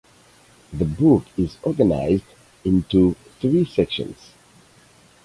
[0.73, 2.25] The book is organized
[2.65, 4.31] into three sections.